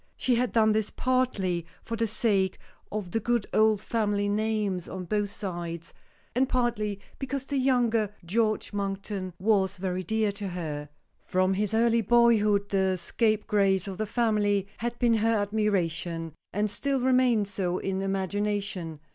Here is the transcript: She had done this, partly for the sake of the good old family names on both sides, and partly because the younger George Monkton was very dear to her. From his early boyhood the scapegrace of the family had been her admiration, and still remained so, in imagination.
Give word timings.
She 0.17 0.33
had 0.33 0.51
done 0.51 0.71
this, 0.71 0.89
partly 0.89 1.63
for 1.83 1.95
the 1.95 2.07
sake 2.07 2.57
of 2.91 3.11
the 3.11 3.19
good 3.19 3.45
old 3.53 3.81
family 3.81 4.27
names 4.27 4.89
on 4.89 5.05
both 5.05 5.29
sides, 5.29 5.93
and 6.33 6.49
partly 6.49 6.99
because 7.19 7.45
the 7.45 7.59
younger 7.59 8.11
George 8.25 8.73
Monkton 8.73 9.31
was 9.37 9.77
very 9.77 10.01
dear 10.01 10.31
to 10.31 10.47
her. 10.47 10.89
From 11.19 11.53
his 11.53 11.75
early 11.75 12.01
boyhood 12.01 12.69
the 12.69 12.95
scapegrace 12.97 13.87
of 13.87 13.99
the 13.99 14.07
family 14.07 14.65
had 14.79 14.97
been 14.97 15.13
her 15.13 15.35
admiration, 15.35 16.33
and 16.51 16.67
still 16.67 16.99
remained 16.99 17.47
so, 17.47 17.77
in 17.77 18.01
imagination. 18.01 18.99